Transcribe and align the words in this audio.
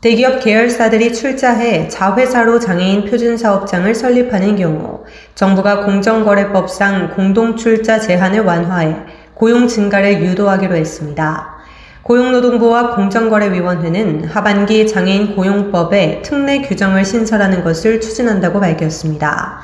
대기업 0.00 0.44
계열사들이 0.44 1.12
출자해 1.12 1.88
자회사로 1.88 2.60
장애인 2.60 3.06
표준사업장을 3.06 3.92
설립하는 3.96 4.54
경우 4.54 5.04
정부가 5.34 5.84
공정거래법상 5.84 7.14
공동출자 7.16 7.98
제한을 7.98 8.44
완화해 8.44 8.94
고용 9.34 9.66
증가를 9.66 10.22
유도하기로 10.22 10.76
했습니다. 10.76 11.56
고용노동부와 12.02 12.94
공정거래위원회는 12.94 14.26
하반기 14.26 14.86
장애인 14.86 15.34
고용법에 15.34 16.22
특례 16.22 16.62
규정을 16.62 17.04
신설하는 17.04 17.64
것을 17.64 18.00
추진한다고 18.00 18.60
밝혔습니다. 18.60 19.58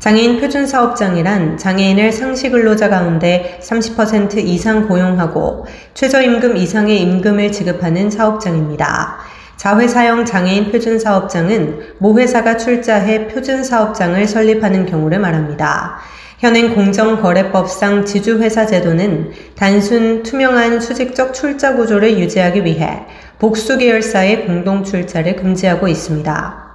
장애인 0.00 0.40
표준사업장이란 0.40 1.58
장애인을 1.58 2.10
상시 2.12 2.50
근로자 2.50 2.88
가운데 2.88 3.60
30% 3.62 4.36
이상 4.38 4.88
고용하고 4.88 5.66
최저임금 5.94 6.56
이상의 6.56 7.00
임금을 7.00 7.50
지급하는 7.52 8.10
사업장입니다. 8.10 9.18
자회사형 9.56 10.24
장애인 10.24 10.70
표준사업장은 10.70 11.94
모 11.98 12.18
회사가 12.18 12.56
출자해 12.56 13.28
표준사업장을 13.28 14.26
설립하는 14.26 14.86
경우를 14.86 15.18
말합니다. 15.18 15.98
현행 16.38 16.74
공정거래법상 16.74 18.04
지주회사 18.04 18.66
제도는 18.66 19.30
단순 19.54 20.22
투명한 20.22 20.80
수직적 20.80 21.32
출자 21.32 21.76
구조를 21.76 22.18
유지하기 22.18 22.64
위해 22.66 23.06
복수 23.38 23.78
계열사의 23.78 24.46
공동 24.46 24.84
출자를 24.84 25.36
금지하고 25.36 25.88
있습니다. 25.88 26.66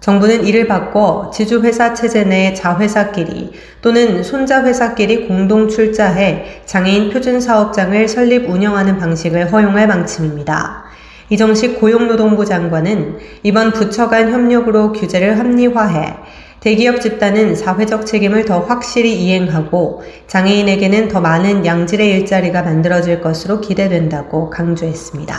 정부는 0.00 0.44
이를 0.44 0.66
바꿔 0.66 1.30
지주회사 1.32 1.94
체제 1.94 2.24
내 2.24 2.52
자회사끼리 2.52 3.52
또는 3.80 4.22
손자회사끼리 4.22 5.28
공동 5.28 5.68
출자해 5.68 6.62
장애인 6.66 7.10
표준 7.10 7.40
사업장을 7.40 8.08
설립 8.08 8.50
운영하는 8.50 8.98
방식을 8.98 9.52
허용할 9.52 9.86
방침입니다. 9.86 10.81
이정식 11.32 11.80
고용노동부 11.80 12.44
장관은 12.44 13.16
이번 13.42 13.72
부처 13.72 14.10
간 14.10 14.30
협력으로 14.30 14.92
규제를 14.92 15.38
합리화해 15.38 16.14
대기업 16.60 17.00
집단은 17.00 17.54
사회적 17.54 18.04
책임을 18.04 18.44
더 18.44 18.60
확실히 18.60 19.14
이행하고 19.14 20.02
장애인에게는 20.26 21.08
더 21.08 21.22
많은 21.22 21.64
양질의 21.64 22.10
일자리가 22.10 22.60
만들어질 22.60 23.22
것으로 23.22 23.62
기대된다고 23.62 24.50
강조했습니다. 24.50 25.34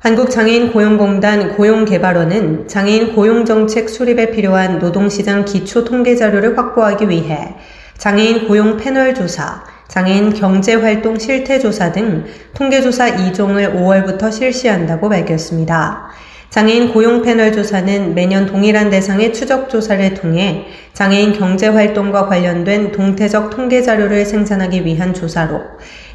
한국장애인 0.00 0.72
고용공단 0.72 1.54
고용개발원은 1.56 2.66
장애인 2.66 3.14
고용정책 3.14 3.88
수립에 3.88 4.32
필요한 4.32 4.80
노동시장 4.80 5.44
기초 5.44 5.84
통계 5.84 6.16
자료를 6.16 6.58
확보하기 6.58 7.08
위해 7.08 7.54
장애인 7.98 8.48
고용 8.48 8.78
패널 8.78 9.14
조사, 9.14 9.62
장애인 9.90 10.32
경제활동 10.34 11.18
실태조사 11.18 11.90
등 11.90 12.24
통계조사 12.54 13.16
2종을 13.16 13.74
5월부터 13.74 14.30
실시한다고 14.30 15.08
밝혔습니다. 15.08 16.10
장애인 16.48 16.92
고용 16.92 17.22
패널 17.22 17.52
조사는 17.52 18.14
매년 18.14 18.46
동일한 18.46 18.90
대상의 18.90 19.32
추적 19.32 19.68
조사를 19.68 20.14
통해 20.14 20.66
장애인 20.92 21.32
경제 21.32 21.66
활동과 21.66 22.26
관련된 22.26 22.92
동태적 22.92 23.50
통계 23.50 23.82
자료를 23.82 24.24
생산하기 24.24 24.84
위한 24.84 25.12
조사로 25.12 25.60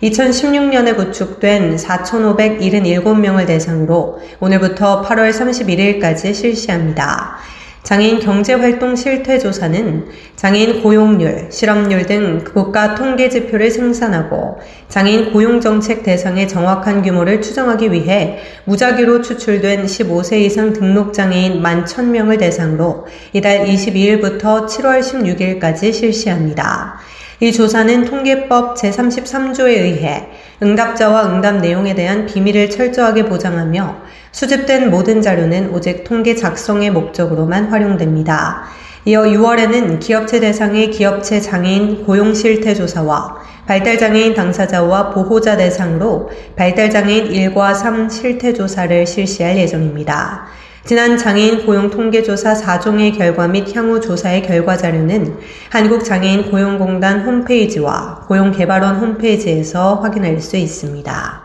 2016년에 0.04 0.96
구축된 0.96 1.76
4,577명을 1.76 3.46
대상으로 3.46 4.20
오늘부터 4.40 5.02
8월 5.02 5.32
31일까지 5.32 6.34
실시합니다. 6.34 7.40
장애인 7.86 8.20
경제활동 8.20 8.96
실태조사는 8.96 10.08
장애인 10.36 10.82
고용률, 10.82 11.50
실업률 11.52 12.08
등 12.08 12.44
국가 12.44 12.96
통계 12.96 13.30
지표를 13.30 13.70
생산하고 13.70 14.58
장애인 14.90 15.32
고용정책 15.32 16.02
대상의 16.02 16.48
정확한 16.48 17.04
규모를 17.04 17.44
추정하기 17.44 17.92
위해 17.92 18.40
무작위로 18.66 19.22
추출된 19.22 19.86
15세 19.86 20.42
이상 20.42 20.74
등록장애인 20.74 21.62
1만 21.62 21.86
1000명을 21.86 22.40
대상으로 22.40 23.06
이달 23.34 23.66
22일부터 23.66 24.66
7월 24.66 25.02
16일까지 25.02 25.94
실시합니다. 25.94 27.00
이 27.42 27.52
조사는 27.52 28.06
통계법 28.06 28.78
제33조에 28.78 29.68
의해 29.68 30.28
응답자와 30.64 31.26
응답 31.26 31.58
내용에 31.58 31.94
대한 31.94 32.26
비밀을 32.26 32.70
철저하게 32.70 33.26
보장하며 33.26 33.98
수집된 34.32 34.90
모든 34.90 35.22
자료는 35.22 35.72
오직 35.72 36.06
통계 36.06 36.36
작성의 36.36 36.92
목적으로만 36.92 37.66
활용됩니다. 37.66 38.64
이어 39.04 39.24
6월에는 39.24 40.00
기업체 40.00 40.40
대상의 40.40 40.92
기업체 40.92 41.42
장애인 41.42 42.06
고용 42.06 42.34
실태 42.34 42.74
조사와 42.74 43.36
발달장애인 43.68 44.34
당사자와 44.34 45.10
보호자 45.10 45.58
대상으로 45.58 46.30
발달장애인 46.56 47.32
1과 47.32 47.76
3 47.76 48.10
실태 48.10 48.54
조사를 48.54 49.06
실시할 49.06 49.58
예정입니다. 49.58 50.46
지난 50.86 51.18
장애인 51.18 51.66
고용 51.66 51.90
통계조사 51.90 52.54
4종의 52.54 53.18
결과 53.18 53.48
및 53.48 53.76
향후 53.76 54.00
조사의 54.00 54.44
결과 54.44 54.78
자료는 54.78 55.40
한국장애인 55.72 56.52
고용공단 56.52 57.22
홈페이지와 57.22 58.24
고용개발원 58.28 58.98
홈페이지에서 58.98 59.96
확인할 59.96 60.40
수 60.40 60.58
있습니다. 60.58 61.42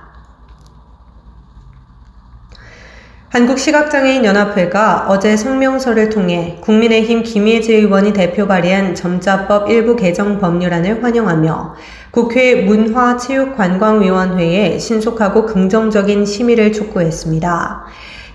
한국시각장애인연합회가 3.30 5.06
어제 5.08 5.38
성명서를 5.38 6.10
통해 6.10 6.58
국민의힘 6.60 7.22
김예지 7.22 7.76
의원이 7.76 8.12
대표 8.12 8.46
발의한 8.46 8.94
점자법 8.94 9.70
일부 9.70 9.96
개정 9.96 10.38
법률안을 10.38 11.02
환영하며 11.02 11.76
국회 12.10 12.56
문화체육관광위원회에 12.56 14.78
신속하고 14.78 15.46
긍정적인 15.46 16.26
심의를 16.26 16.72
촉구했습니다. 16.72 17.86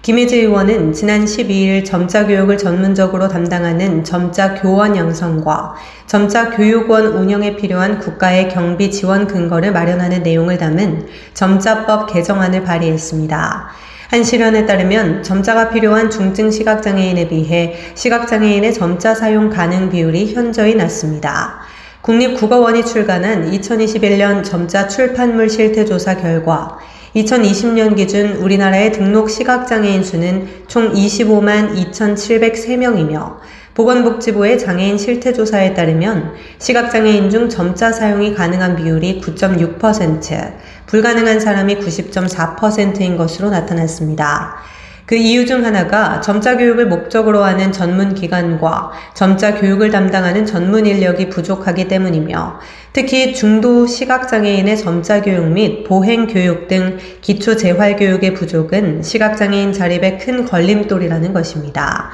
김혜지 0.05 0.41
의원은 0.41 0.93
지난 0.93 1.25
12일 1.25 1.83
점자 1.83 2.27
교육을 2.27 2.59
전문적으로 2.59 3.27
담당하는 3.27 4.03
점자 4.03 4.53
교원 4.53 4.95
양성과 4.95 5.73
점자 6.05 6.51
교육원 6.51 7.07
운영에 7.07 7.55
필요한 7.55 7.97
국가의 7.97 8.49
경비 8.49 8.91
지원 8.91 9.25
근거를 9.25 9.71
마련하는 9.71 10.21
내용을 10.21 10.59
담은 10.59 11.07
점자법 11.33 12.13
개정안을 12.13 12.63
발의했습니다. 12.63 13.67
한 14.11 14.23
실현에 14.23 14.67
따르면 14.67 15.23
점자가 15.23 15.69
필요한 15.69 16.11
중증 16.11 16.51
시각장애인에 16.51 17.27
비해 17.27 17.73
시각장애인의 17.95 18.75
점자 18.75 19.15
사용 19.15 19.49
가능 19.49 19.89
비율이 19.89 20.35
현저히 20.35 20.75
낮습니다. 20.75 21.61
국립국어원이 22.01 22.85
출간한 22.85 23.49
2021년 23.49 24.43
점자 24.43 24.87
출판물 24.87 25.49
실태조사 25.49 26.17
결과 26.17 26.77
2020년 27.15 27.95
기준 27.95 28.33
우리나라의 28.33 28.91
등록 28.91 29.29
시각장애인 29.29 30.03
수는 30.03 30.49
총 30.67 30.91
25만 30.91 31.73
2,703명이며 31.91 33.37
보건복지부의 33.73 34.59
장애인 34.59 34.97
실태조사에 34.97 35.73
따르면 35.73 36.33
시각장애인 36.59 37.29
중 37.29 37.47
점자 37.47 37.93
사용이 37.93 38.33
가능한 38.33 38.75
비율이 38.75 39.21
9.6%, 39.21 40.53
불가능한 40.87 41.39
사람이 41.39 41.77
90.4%인 41.77 43.15
것으로 43.15 43.49
나타났습니다. 43.49 44.57
그 45.05 45.13
이유 45.13 45.45
중 45.45 45.63
하나가 45.63 46.19
점자 46.19 46.57
교육을 46.57 46.87
목적으로 46.87 47.43
하는 47.43 47.71
전문 47.71 48.15
기관과 48.15 48.91
점자 49.13 49.53
교육을 49.53 49.91
담당하는 49.91 50.47
전문 50.47 50.87
인력이 50.87 51.29
부족하기 51.29 51.87
때문이며 51.87 52.59
특히 52.91 53.35
중도 53.35 53.85
시각장애인의 53.85 54.77
점자 54.77 55.21
교육 55.21 55.45
및 55.51 55.83
보행 55.83 56.25
교육 56.25 56.67
등 56.67 56.97
기초 57.21 57.55
재활 57.55 57.97
교육의 57.97 58.33
부족은 58.33 59.03
시각장애인 59.03 59.73
자립의 59.73 60.17
큰 60.17 60.43
걸림돌이라는 60.43 61.33
것입니다. 61.33 62.09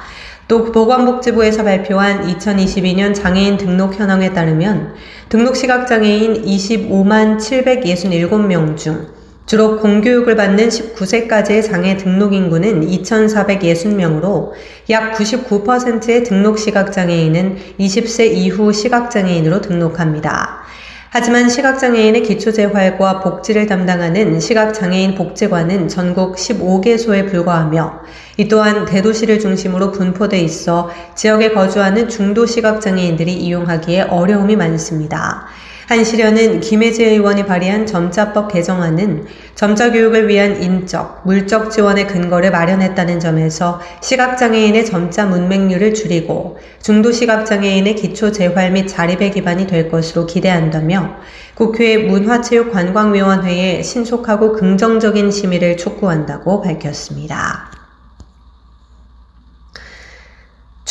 또 0.46 0.70
보건복지부에서 0.70 1.64
발표한 1.64 2.26
2022년 2.26 3.14
장애인 3.14 3.56
등록 3.56 3.98
현황에 3.98 4.34
따르면 4.34 4.92
등록 5.30 5.56
시각장애인 5.56 6.44
25만 6.44 7.38
767명 7.38 8.76
중 8.76 9.21
주로 9.52 9.76
공교육을 9.76 10.34
받는 10.34 10.70
19세까지의 10.70 11.62
장애 11.62 11.98
등록 11.98 12.32
인구는 12.32 12.88
2,460명으로 12.88 14.52
약 14.88 15.12
99%의 15.12 16.24
등록 16.24 16.58
시각장애인은 16.58 17.58
20세 17.78 18.32
이후 18.32 18.72
시각장애인으로 18.72 19.60
등록합니다. 19.60 20.62
하지만 21.10 21.50
시각장애인의 21.50 22.22
기초재활과 22.22 23.20
복지를 23.20 23.66
담당하는 23.66 24.40
시각장애인 24.40 25.16
복지관은 25.16 25.88
전국 25.88 26.36
15개소에 26.36 27.30
불과하며 27.30 28.00
이 28.38 28.48
또한 28.48 28.86
대도시를 28.86 29.38
중심으로 29.38 29.92
분포돼 29.92 30.40
있어 30.40 30.90
지역에 31.14 31.50
거주하는 31.50 32.08
중도 32.08 32.46
시각장애인들이 32.46 33.34
이용하기에 33.34 34.04
어려움이 34.04 34.56
많습니다. 34.56 35.44
한시련은 35.86 36.60
김혜지 36.60 37.04
의원이 37.04 37.46
발의한 37.46 37.86
점자법 37.86 38.52
개정안은 38.52 39.26
점자 39.54 39.90
교육을 39.90 40.28
위한 40.28 40.62
인적, 40.62 41.22
물적 41.24 41.70
지원의 41.70 42.06
근거를 42.06 42.50
마련했다는 42.50 43.20
점에서 43.20 43.80
시각장애인의 44.00 44.86
점자 44.86 45.26
문맹률을 45.26 45.94
줄이고 45.94 46.58
중도 46.80 47.12
시각장애인의 47.12 47.96
기초 47.96 48.32
재활 48.32 48.70
및 48.72 48.86
자립에 48.86 49.30
기반이 49.30 49.66
될 49.66 49.90
것으로 49.90 50.26
기대한다며 50.26 51.16
국회 51.54 51.98
문화체육관광위원회에 51.98 53.82
신속하고 53.82 54.52
긍정적인 54.52 55.30
심의를 55.30 55.76
촉구한다고 55.76 56.62
밝혔습니다. 56.62 57.81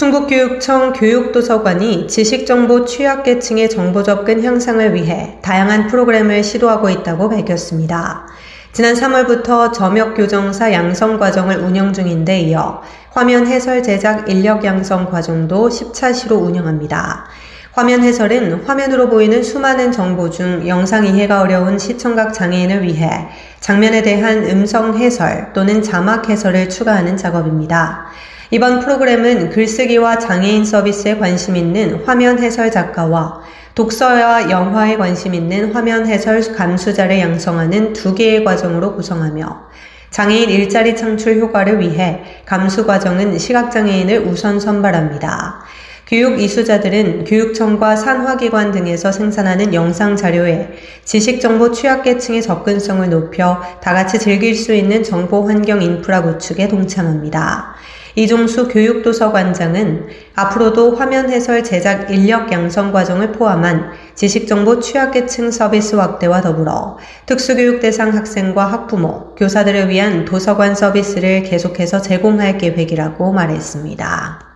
충북교육청 0.01 0.93
교육도서관이 0.93 2.07
지식정보 2.07 2.85
취약계층의 2.85 3.69
정보 3.69 4.01
접근 4.01 4.43
향상을 4.43 4.95
위해 4.95 5.37
다양한 5.43 5.85
프로그램을 5.85 6.43
시도하고 6.43 6.89
있다고 6.89 7.29
밝혔습니다. 7.29 8.25
지난 8.73 8.95
3월부터 8.95 9.71
점역 9.71 10.15
교정사 10.15 10.73
양성 10.73 11.19
과정을 11.19 11.57
운영 11.57 11.93
중인데 11.93 12.39
이어 12.39 12.81
화면 13.11 13.45
해설 13.45 13.83
제작 13.83 14.27
인력 14.27 14.65
양성 14.65 15.07
과정도 15.07 15.69
10차 15.69 16.15
시로 16.15 16.37
운영합니다. 16.37 17.25
화면 17.73 18.01
해설은 18.01 18.63
화면으로 18.65 19.07
보이는 19.07 19.43
수많은 19.43 19.91
정보 19.91 20.31
중 20.31 20.67
영상 20.67 21.05
이해가 21.05 21.41
어려운 21.41 21.77
시청각 21.77 22.33
장애인을 22.33 22.81
위해 22.81 23.27
장면에 23.59 24.01
대한 24.01 24.49
음성 24.49 24.97
해설 24.97 25.53
또는 25.53 25.83
자막 25.83 26.27
해설을 26.27 26.69
추가하는 26.69 27.17
작업입니다. 27.17 28.07
이번 28.53 28.81
프로그램은 28.81 29.49
글쓰기와 29.51 30.19
장애인 30.19 30.65
서비스에 30.65 31.17
관심 31.17 31.55
있는 31.55 32.03
화면 32.03 32.37
해설 32.37 32.69
작가와 32.69 33.39
독서와 33.75 34.51
영화에 34.51 34.97
관심 34.97 35.33
있는 35.33 35.71
화면 35.71 36.05
해설 36.05 36.41
감수자를 36.53 37.17
양성하는 37.17 37.93
두 37.93 38.13
개의 38.13 38.43
과정으로 38.43 38.93
구성하며 38.97 39.69
장애인 40.09 40.49
일자리 40.49 40.97
창출 40.97 41.39
효과를 41.39 41.79
위해 41.79 42.23
감수 42.45 42.85
과정은 42.85 43.37
시각장애인을 43.37 44.27
우선 44.27 44.59
선발합니다. 44.59 45.61
교육 46.05 46.41
이수자들은 46.41 47.23
교육청과 47.23 47.95
산화기관 47.95 48.73
등에서 48.73 49.13
생산하는 49.13 49.73
영상 49.73 50.17
자료에 50.17 50.73
지식정보 51.05 51.71
취약계층의 51.71 52.41
접근성을 52.41 53.09
높여 53.09 53.61
다 53.81 53.93
같이 53.93 54.19
즐길 54.19 54.55
수 54.55 54.73
있는 54.73 55.03
정보 55.03 55.47
환경 55.47 55.81
인프라 55.81 56.21
구축에 56.21 56.67
동참합니다. 56.67 57.70
이종수 58.15 58.67
교육도서관장은 58.67 60.07
앞으로도 60.35 60.95
화면 60.95 61.29
해설 61.29 61.63
제작 61.63 62.11
인력 62.11 62.51
양성 62.51 62.91
과정을 62.91 63.31
포함한 63.31 63.91
지식정보 64.15 64.79
취약계층 64.79 65.51
서비스 65.51 65.95
확대와 65.95 66.41
더불어 66.41 66.97
특수교육 67.25 67.79
대상 67.79 68.13
학생과 68.13 68.65
학부모, 68.65 69.35
교사들을 69.35 69.89
위한 69.89 70.25
도서관 70.25 70.75
서비스를 70.75 71.43
계속해서 71.43 72.01
제공할 72.01 72.57
계획이라고 72.57 73.31
말했습니다. 73.31 74.50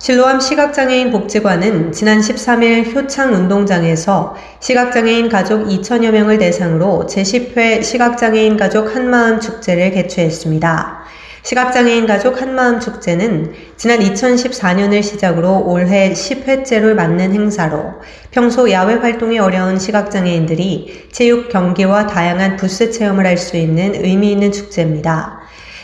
실로암 0.00 0.38
시각장애인 0.38 1.10
복지관은 1.10 1.90
지난 1.90 2.20
13일 2.20 2.94
효창 2.94 3.34
운동장에서 3.34 4.36
시각장애인 4.60 5.28
가족 5.28 5.66
2천여 5.66 6.12
명을 6.12 6.38
대상으로 6.38 7.06
제10회 7.10 7.82
시각장애인 7.82 8.56
가족 8.56 8.94
한마음 8.94 9.40
축제를 9.40 9.90
개최했습니다. 9.90 11.04
시각장애인 11.42 12.06
가족 12.06 12.40
한마음 12.40 12.78
축제는 12.78 13.52
지난 13.76 13.98
2014년을 13.98 15.02
시작으로 15.02 15.64
올해 15.66 16.12
10회째를 16.12 16.94
맞는 16.94 17.32
행사로 17.32 17.94
평소 18.30 18.70
야외 18.70 18.94
활동이 18.94 19.40
어려운 19.40 19.80
시각장애인들이 19.80 21.08
체육 21.10 21.48
경기와 21.48 22.06
다양한 22.06 22.56
부스 22.56 22.92
체험을 22.92 23.26
할 23.26 23.36
수 23.36 23.56
있는 23.56 23.96
의미 23.96 24.30
있는 24.30 24.52
축제입니다. 24.52 25.37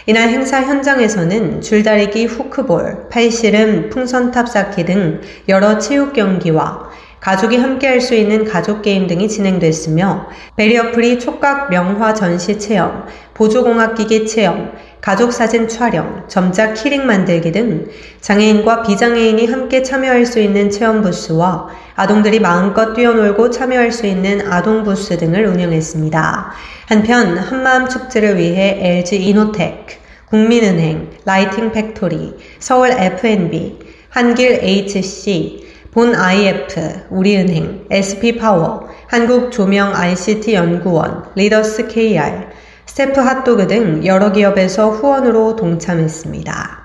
이날 0.06 0.28
행사 0.28 0.60
현장에서는 0.62 1.62
줄다리기, 1.62 2.26
hook 2.26 2.63
ball, 2.63 3.08
팔씨름, 3.08 3.88
풍선탑 3.88 4.50
쌓기 4.50 4.84
등 4.84 5.22
여러 5.48 5.78
체육 5.78 6.12
경기와 6.12 6.90
가족이 7.20 7.56
함께 7.56 7.86
할 7.86 8.02
수 8.02 8.14
있는 8.14 8.44
가족 8.44 8.82
게임 8.82 9.06
등이 9.06 9.28
진행됐으며 9.28 10.28
베리어프리 10.56 11.18
촉각 11.18 11.70
명화 11.70 12.12
전시 12.12 12.58
체험, 12.58 13.06
보조공학기기 13.32 14.26
체험, 14.26 14.72
가족 15.04 15.34
사진 15.34 15.68
촬영, 15.68 16.24
점자 16.28 16.72
키링 16.72 17.06
만들기 17.06 17.52
등 17.52 17.88
장애인과 18.22 18.84
비장애인이 18.84 19.48
함께 19.48 19.82
참여할 19.82 20.24
수 20.24 20.40
있는 20.40 20.70
체험 20.70 21.02
부스와 21.02 21.68
아동들이 21.94 22.40
마음껏 22.40 22.94
뛰어놀고 22.94 23.50
참여할 23.50 23.92
수 23.92 24.06
있는 24.06 24.50
아동 24.50 24.82
부스 24.82 25.18
등을 25.18 25.44
운영했습니다. 25.44 26.52
한편 26.86 27.36
한마음 27.36 27.86
축제를 27.86 28.38
위해 28.38 28.78
LG 28.80 29.22
이노텍, 29.28 29.88
국민은행, 30.30 31.10
라이팅 31.26 31.72
팩토리, 31.72 32.38
서울 32.58 32.92
F&B, 32.92 33.78
한길 34.08 34.60
HC, 34.62 35.66
본 35.90 36.14
IF, 36.14 36.80
우리은행, 37.10 37.88
SP파워, 37.90 38.88
한국조명 39.08 39.94
ICT 39.94 40.54
연구원, 40.54 41.26
리더스 41.34 41.88
KR, 41.88 42.53
스태프 42.86 43.20
핫도그 43.20 43.66
등 43.66 44.04
여러 44.06 44.32
기업에서 44.32 44.90
후원으로 44.90 45.56
동참했습니다. 45.56 46.84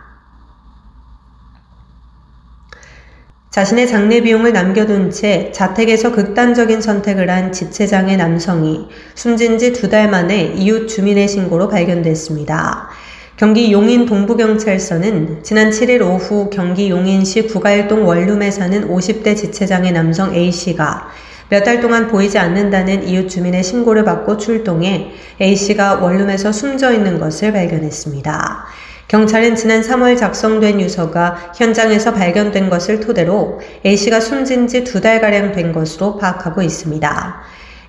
자신의 3.51 3.87
장례 3.87 4.21
비용을 4.21 4.53
남겨둔 4.53 5.09
채 5.09 5.51
자택에서 5.51 6.11
극단적인 6.11 6.81
선택을 6.81 7.29
한 7.29 7.51
지체장애 7.51 8.15
남성이 8.15 8.87
숨진 9.15 9.57
지 9.57 9.73
두 9.73 9.89
달 9.89 10.09
만에 10.09 10.53
이웃 10.55 10.87
주민의 10.87 11.27
신고로 11.27 11.67
발견됐습니다. 11.67 12.89
경기 13.37 13.71
용인 13.71 14.05
동부경찰서는 14.05 15.43
지난 15.43 15.71
7일 15.71 16.01
오후 16.01 16.49
경기 16.51 16.89
용인시 16.89 17.47
구갈동 17.47 18.05
원룸에 18.05 18.51
사는 18.51 18.87
50대 18.87 19.35
지체장애 19.35 19.91
남성 19.91 20.35
A씨가 20.35 21.07
몇 21.49 21.63
달 21.63 21.81
동안 21.81 22.07
보이지 22.07 22.37
않는다는 22.37 23.07
이웃 23.07 23.27
주민의 23.27 23.63
신고를 23.63 24.03
받고 24.03 24.37
출동해 24.37 25.11
A씨가 25.41 25.95
원룸에서 25.95 26.51
숨져 26.51 26.91
있는 26.93 27.19
것을 27.19 27.51
발견했습니다. 27.53 28.65
경찰은 29.07 29.55
지난 29.55 29.81
3월 29.81 30.15
작성된 30.15 30.79
유서가 30.79 31.51
현장에서 31.55 32.13
발견된 32.13 32.69
것을 32.69 32.99
토대로 32.99 33.59
A씨가 33.83 34.19
숨진 34.19 34.67
지 34.67 34.83
두 34.83 35.01
달가량 35.01 35.53
된 35.53 35.73
것으로 35.73 36.17
파악하고 36.17 36.61
있습니다. 36.61 37.41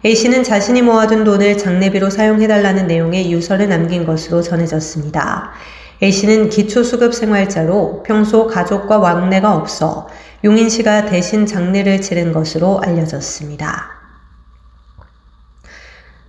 A씨는 0.06 0.42
자신이 0.42 0.80
모아둔 0.80 1.24
돈을 1.24 1.58
장례비로 1.58 2.08
사용해달라는 2.08 2.86
내용의 2.86 3.30
유서를 3.30 3.68
남긴 3.68 4.06
것으로 4.06 4.40
전해졌습니다. 4.40 5.50
A씨는 6.02 6.48
기초수급 6.48 7.12
생활자로 7.12 8.02
평소 8.06 8.46
가족과 8.46 8.96
왕래가 8.98 9.54
없어 9.54 10.08
용인시가 10.42 11.06
대신 11.06 11.44
장례를 11.44 12.00
치른 12.00 12.32
것으로 12.32 12.80
알려졌습니다. 12.80 14.00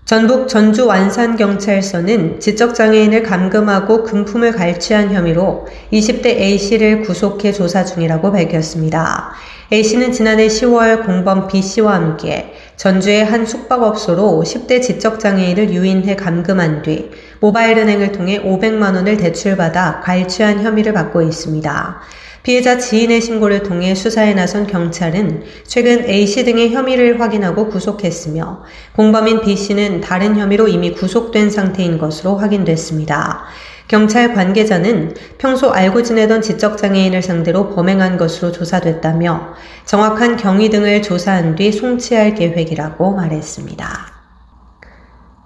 전북 0.03 0.49
전주 0.49 0.87
완산경찰서는 0.87 2.41
지적장애인을 2.41 3.23
감금하고 3.23 4.03
금품을 4.03 4.51
갈취한 4.51 5.13
혐의로 5.13 5.65
20대 5.93 6.25
A씨를 6.25 7.03
구속해 7.03 7.53
조사 7.53 7.85
중이라고 7.85 8.33
밝혔습니다. 8.33 9.31
A씨는 9.71 10.11
지난해 10.11 10.47
10월 10.47 11.05
공범 11.05 11.47
B씨와 11.47 11.93
함께 11.93 12.53
전주의 12.75 13.23
한 13.23 13.45
숙박업소로 13.45 14.43
10대 14.45 14.81
지적장애인을 14.81 15.71
유인해 15.71 16.17
감금한 16.17 16.81
뒤 16.81 17.09
모바일 17.39 17.77
은행을 17.77 18.11
통해 18.11 18.41
500만 18.43 18.95
원을 18.95 19.15
대출받아 19.15 20.01
갈취한 20.01 20.61
혐의를 20.61 20.91
받고 20.91 21.21
있습니다. 21.21 22.01
피해자 22.43 22.79
지인의 22.79 23.21
신고를 23.21 23.61
통해 23.61 23.93
수사에 23.93 24.33
나선 24.33 24.65
경찰은 24.65 25.43
최근 25.63 26.09
A씨 26.09 26.43
등의 26.43 26.73
혐의를 26.73 27.21
확인하고 27.21 27.69
구속했으며 27.69 28.63
공범인 28.95 29.41
B씨는 29.41 30.01
다른 30.01 30.35
혐의로 30.35 30.67
이미 30.67 30.91
구속된 30.91 31.51
상태인 31.51 31.99
것으로 31.99 32.37
확인됐습니다. 32.37 33.43
경찰 33.87 34.33
관계자는 34.33 35.13
평소 35.37 35.69
알고 35.69 36.01
지내던 36.01 36.41
지적장애인을 36.41 37.21
상대로 37.21 37.75
범행한 37.75 38.17
것으로 38.17 38.51
조사됐다며 38.51 39.53
정확한 39.85 40.37
경위 40.37 40.69
등을 40.69 41.01
조사한 41.01 41.55
뒤 41.55 41.71
송치할 41.71 42.35
계획이라고 42.35 43.11
말했습니다. 43.11 44.11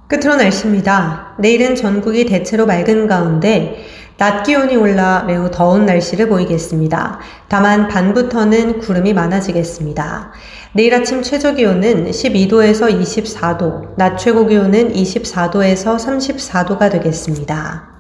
끝으로 0.08 0.36
날씨입니다. 0.36 1.34
내일은 1.40 1.75
전국이 1.75 2.25
대체로 2.25 2.68
맑은 2.68 3.08
가운데 3.08 3.84
낮 4.17 4.43
기온이 4.43 4.77
올라 4.77 5.24
매우 5.24 5.51
더운 5.51 5.86
날씨를 5.86 6.29
보이겠습니다. 6.29 7.19
다만 7.50 7.88
밤부터는 7.89 8.79
구름이 8.79 9.13
많아지겠습니다. 9.13 10.31
내일 10.74 10.93
아침 10.95 11.22
최저 11.22 11.53
기온은 11.53 12.12
12도에서 12.12 12.89
24도, 13.01 13.95
낮 13.98 14.17
최고 14.17 14.45
기온은 14.45 14.93
24도에서 14.93 15.98
34도가 15.98 16.91
되겠습니다. 16.91 17.95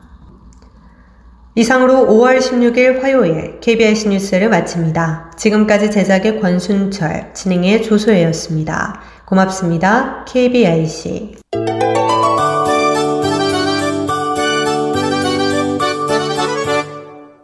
이상으로 1.57 2.07
5월 2.07 2.39
16일 2.39 3.01
화요일 3.01 3.59
KBS 3.61 4.09
뉴스를 4.09 4.49
마칩니다. 4.49 5.31
지금까지 5.37 5.89
제작의 5.89 6.41
권순철, 6.41 7.31
진행의 7.33 7.83
조소혜였습니다. 7.83 9.01
고맙습니다. 9.25 10.25
KBIC. 10.25 11.35